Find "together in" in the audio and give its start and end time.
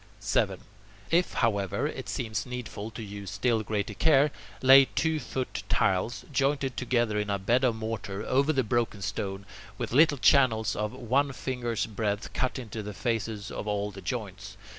6.75-7.29